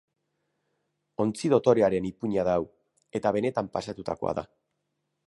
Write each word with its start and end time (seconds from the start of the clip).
Ontzi 1.25 1.51
dotorearen 1.53 2.07
ipuina 2.11 2.45
da 2.49 2.55
hau, 2.61 2.65
eta 3.21 3.33
benetan 3.37 3.71
pasatutakoa 3.77 4.35
da. 4.41 4.47